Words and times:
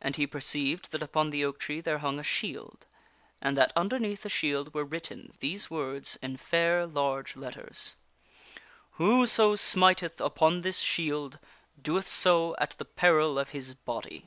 And 0.00 0.16
he 0.16 0.26
per 0.26 0.40
ceived 0.40 0.88
that 0.92 1.02
upon 1.02 1.28
the 1.28 1.44
oak 1.44 1.58
tree 1.60 1.82
there 1.82 1.98
hung 1.98 2.18
a 2.18 2.22
shield, 2.22 2.86
and 3.38 3.54
that 3.58 3.70
underneath 3.76 4.22
the 4.22 4.30
shield 4.30 4.72
were 4.72 4.82
written 4.82 5.34
these 5.40 5.68
words 5.68 6.16
in 6.22 6.38
fair 6.38 6.86
large 6.86 7.36
letters:" 7.36 7.94
l&batfa 8.98 9.52
amift 9.52 10.16
tb 10.16 10.24
upon 10.24 10.62
tine; 10.62 10.72
fibtclU 10.72 11.38
)oet& 11.82 12.08
00 12.08 12.54
at 12.58 12.78
t&e 12.78 12.84
peril 12.96 13.38
of 13.38 13.50
(i* 13.50 13.58
fcotop." 13.58 14.26